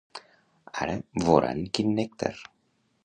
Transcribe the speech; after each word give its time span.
Ara 0.85 0.95
voran 1.27 1.61
quin 1.79 1.93
nèctar. 2.01 2.33